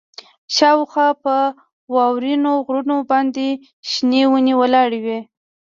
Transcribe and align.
شاوخوا 0.55 1.07
په 1.23 1.35
واورینو 1.95 2.51
غرونو 2.65 2.97
باندې 3.11 3.47
شنې 3.89 4.23
ونې 4.31 4.53
ولاړې 4.61 4.99
وې 5.05 5.19